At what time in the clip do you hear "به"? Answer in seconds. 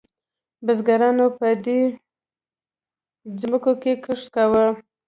1.29-1.35